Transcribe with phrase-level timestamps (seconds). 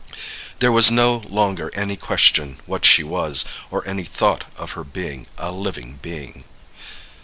[0.57, 5.27] "There was no longer any question what she was, or any thought of her being
[5.37, 6.43] a living being.